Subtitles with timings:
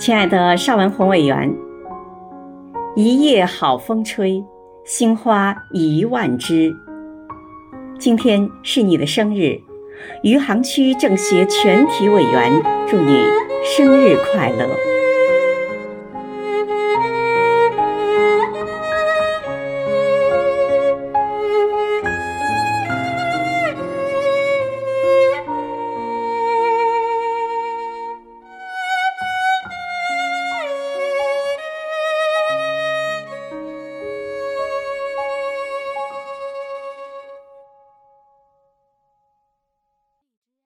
[0.00, 1.54] 亲爱的邵文宏委员，
[2.96, 4.42] 一夜好风吹，
[4.82, 6.74] 心花一万枝。
[7.98, 9.60] 今天是你的生日，
[10.22, 12.50] 余杭区政协全体委员
[12.88, 13.26] 祝你
[13.62, 14.66] 生日快乐。